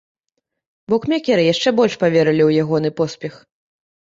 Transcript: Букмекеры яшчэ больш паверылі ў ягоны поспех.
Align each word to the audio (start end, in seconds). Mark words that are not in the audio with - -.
Букмекеры 0.93 1.43
яшчэ 1.53 1.69
больш 1.81 1.93
паверылі 2.05 2.43
ў 2.47 2.51
ягоны 2.65 2.89
поспех. 3.03 3.33